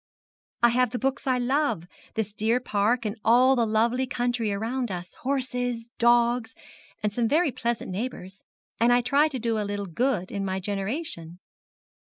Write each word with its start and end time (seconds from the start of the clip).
'I 0.63 0.69
have 0.69 0.89
the 0.89 0.97
books 0.97 1.27
I 1.27 1.37
love, 1.37 1.85
this 2.15 2.33
dear 2.33 2.59
park, 2.59 3.05
and 3.05 3.15
all 3.23 3.55
the 3.55 3.67
lovely 3.67 4.07
country 4.07 4.49
round 4.51 4.89
us 4.89 5.13
horses 5.21 5.89
dogs 5.99 6.55
and 7.03 7.13
some 7.13 7.27
very 7.27 7.51
pleasant 7.51 7.91
neighbours: 7.91 8.43
and 8.79 8.91
I 8.91 9.01
try 9.01 9.27
to 9.27 9.37
do 9.37 9.59
a 9.59 9.69
little 9.69 9.85
good 9.85 10.31
in 10.31 10.43
my 10.43 10.59
generation.' 10.59 11.37